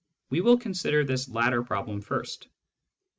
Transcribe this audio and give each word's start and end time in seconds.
We 0.31 0.41
will 0.41 0.57
consider 0.57 1.05
this 1.05 1.29
latter 1.29 1.61
problem 1.61 2.01
first. 2.01 2.47